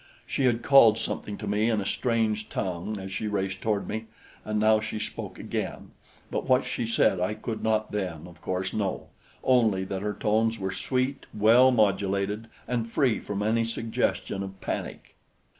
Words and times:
She 0.25 0.45
had 0.45 0.63
called 0.63 0.97
something 0.97 1.37
to 1.37 1.45
me 1.45 1.69
in 1.69 1.79
a 1.79 1.85
strange 1.85 2.49
tongue 2.49 2.97
as 2.99 3.11
she 3.11 3.27
raced 3.27 3.61
toward 3.61 3.87
me, 3.87 4.05
and 4.43 4.59
now 4.59 4.79
she 4.79 4.97
spoke 4.97 5.37
again; 5.37 5.91
but 6.31 6.49
what 6.49 6.65
she 6.65 6.87
said 6.87 7.19
I 7.19 7.35
could 7.35 7.61
not 7.61 7.91
then, 7.91 8.25
of 8.25 8.41
course, 8.41 8.73
know 8.73 9.09
only 9.43 9.83
that 9.83 10.01
her 10.01 10.15
tones 10.15 10.57
were 10.57 10.71
sweet, 10.71 11.27
well 11.35 11.69
modulated 11.69 12.47
and 12.67 12.87
free 12.89 13.19
from 13.19 13.43
any 13.43 13.63
suggestion 13.63 14.41
of 14.41 14.59
panic. 14.59 15.13